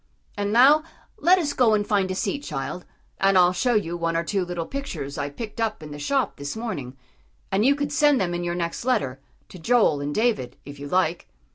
And 0.35 0.51
now 0.51 0.81
let 1.19 1.37
us 1.37 1.53
go 1.53 1.75
and 1.75 1.85
find 1.85 2.09
a 2.09 2.15
seat, 2.15 2.39
child, 2.39 2.85
and 3.19 3.37
I'll 3.37 3.53
show 3.53 3.75
you 3.75 3.95
one 3.95 4.17
or 4.17 4.23
two 4.23 4.43
little 4.43 4.65
pictures 4.65 5.15
I 5.15 5.29
picked 5.29 5.61
up 5.61 5.83
in 5.83 5.91
the 5.91 5.99
shop 5.99 6.37
this 6.37 6.55
morning; 6.57 6.97
and 7.51 7.63
you 7.63 7.75
can 7.75 7.91
send 7.91 8.19
them 8.19 8.33
in 8.33 8.43
your 8.43 8.55
next 8.55 8.83
letter, 8.83 9.21
to 9.49 9.59
Joel 9.59 10.01
and 10.01 10.11
David, 10.15 10.57
if 10.65 10.79
you 10.79 10.87
like." 10.87 11.27